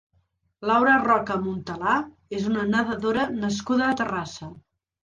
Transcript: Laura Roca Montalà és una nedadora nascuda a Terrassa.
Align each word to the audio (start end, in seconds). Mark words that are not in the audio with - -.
Laura 0.69 0.95
Roca 1.03 1.37
Montalà 1.43 1.95
és 2.39 2.49
una 2.55 2.67
nedadora 2.73 3.31
nascuda 3.47 3.89
a 3.93 3.97
Terrassa. 4.03 4.53